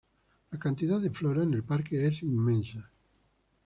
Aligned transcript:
La 0.51 0.57
cantidad 0.57 0.99
de 0.99 1.11
flora 1.11 1.43
en 1.43 1.53
el 1.53 1.61
parque 1.63 2.03
es 2.07 2.23
inmensa. 2.23 2.89